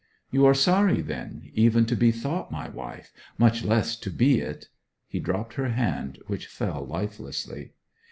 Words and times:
'You 0.31 0.47
are 0.47 0.55
sorry, 0.55 1.01
then, 1.01 1.51
even 1.53 1.85
to 1.85 1.95
be 1.95 2.09
thought 2.11 2.51
my 2.51 2.67
wife, 2.69 3.13
much 3.37 3.63
less 3.63 3.95
to 3.97 4.09
be 4.09 4.39
it.' 4.39 4.67
He 5.07 5.19
dropped 5.19 5.53
her 5.53 5.69
hand, 5.69 6.17
which 6.25 6.47
fell 6.47 6.83
lifelessly. 6.83 7.73